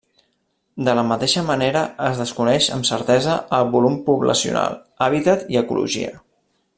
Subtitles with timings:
[0.87, 6.15] De la mateixa manera, es desconeix amb certesa el volum poblacional, hàbitat i ecologia.